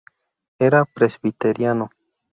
[0.57, 1.91] Era presbiteriano.